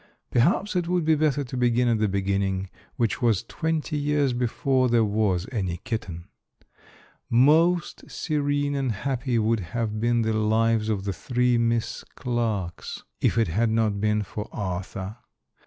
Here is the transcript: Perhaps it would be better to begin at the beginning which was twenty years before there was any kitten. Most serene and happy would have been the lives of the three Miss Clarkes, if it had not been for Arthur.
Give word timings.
Perhaps 0.31 0.75
it 0.75 0.87
would 0.87 1.05
be 1.05 1.13
better 1.13 1.43
to 1.43 1.55
begin 1.55 1.87
at 1.87 1.99
the 1.99 2.07
beginning 2.07 2.71
which 2.95 3.21
was 3.21 3.43
twenty 3.43 3.99
years 3.99 4.33
before 4.33 4.89
there 4.89 5.05
was 5.05 5.45
any 5.51 5.77
kitten. 5.77 6.25
Most 7.29 8.09
serene 8.09 8.73
and 8.73 8.91
happy 8.93 9.37
would 9.37 9.59
have 9.59 9.99
been 9.99 10.23
the 10.23 10.33
lives 10.33 10.89
of 10.89 11.03
the 11.03 11.13
three 11.13 11.59
Miss 11.59 12.03
Clarkes, 12.15 13.03
if 13.19 13.37
it 13.37 13.49
had 13.49 13.69
not 13.69 14.01
been 14.01 14.23
for 14.23 14.49
Arthur. 14.51 15.17